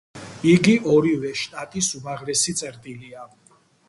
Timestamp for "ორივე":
0.93-1.33